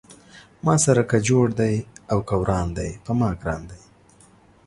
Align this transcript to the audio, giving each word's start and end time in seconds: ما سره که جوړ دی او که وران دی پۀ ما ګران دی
ما 0.65 0.75
سره 0.85 1.03
که 1.09 1.17
جوړ 1.27 1.45
دی 1.59 1.75
او 2.11 2.19
که 2.27 2.35
وران 2.41 2.67
دی 2.77 2.89
پۀ 3.03 3.11
ما 3.19 3.29
ګران 3.41 3.61
دی 3.69 3.79